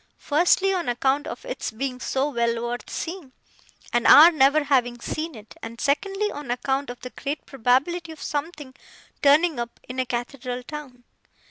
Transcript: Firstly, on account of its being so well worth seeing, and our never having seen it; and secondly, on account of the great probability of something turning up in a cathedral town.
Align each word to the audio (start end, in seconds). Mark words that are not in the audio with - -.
Firstly, 0.17 0.73
on 0.73 0.89
account 0.89 1.27
of 1.27 1.45
its 1.45 1.69
being 1.69 1.99
so 1.99 2.31
well 2.31 2.59
worth 2.63 2.89
seeing, 2.89 3.33
and 3.93 4.07
our 4.07 4.31
never 4.31 4.63
having 4.63 4.99
seen 4.99 5.35
it; 5.35 5.53
and 5.61 5.79
secondly, 5.79 6.31
on 6.31 6.49
account 6.49 6.89
of 6.89 6.99
the 7.01 7.11
great 7.11 7.45
probability 7.45 8.11
of 8.11 8.19
something 8.19 8.73
turning 9.21 9.59
up 9.59 9.79
in 9.87 9.99
a 9.99 10.07
cathedral 10.07 10.63
town. 10.63 11.03